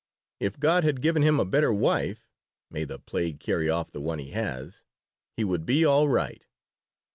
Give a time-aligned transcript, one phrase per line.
[0.39, 2.25] If God had given him a better wife
[2.71, 4.83] (may the plague carry off the one he has)
[5.37, 6.43] he would be all right.